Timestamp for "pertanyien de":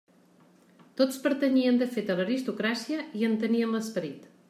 1.27-1.89